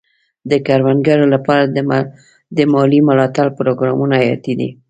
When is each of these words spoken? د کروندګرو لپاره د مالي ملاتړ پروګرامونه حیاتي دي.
د 0.49 0.51
کروندګرو 0.67 1.25
لپاره 1.35 1.63
د 2.57 2.59
مالي 2.73 2.99
ملاتړ 3.07 3.47
پروګرامونه 3.59 4.15
حیاتي 4.21 4.53
دي. 4.59 4.69